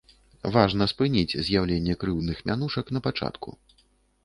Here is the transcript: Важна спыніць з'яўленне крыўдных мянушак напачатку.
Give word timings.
Важна 0.53 0.87
спыніць 0.93 1.37
з'яўленне 1.49 1.97
крыўдных 2.05 2.37
мянушак 2.51 2.85
напачатку. 2.99 3.49